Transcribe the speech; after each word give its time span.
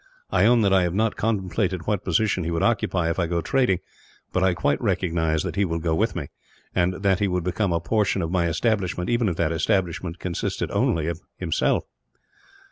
I 0.31 0.45
own 0.47 0.61
that 0.61 0.73
I 0.73 0.81
have 0.81 0.95
not 0.95 1.15
contemplated 1.15 1.85
what 1.85 2.03
position 2.03 2.43
he 2.43 2.49
would 2.49 2.63
occupy, 2.63 3.11
if 3.11 3.19
I 3.19 3.27
go 3.27 3.39
trading; 3.39 3.81
but 4.33 4.43
I 4.43 4.55
quite 4.55 4.81
recognize 4.81 5.43
that 5.43 5.55
he 5.55 5.63
will 5.63 5.77
go 5.77 5.93
with 5.93 6.15
me, 6.15 6.29
and 6.73 6.95
that 7.03 7.19
he 7.19 7.27
would 7.27 7.43
become 7.43 7.71
a 7.71 7.79
portion 7.79 8.23
of 8.23 8.31
my 8.31 8.47
establishment, 8.47 9.11
even 9.11 9.29
if 9.29 9.35
that 9.35 9.51
establishment 9.51 10.17
consisted 10.17 10.71
only 10.71 11.05
of 11.05 11.21
himself. 11.37 11.83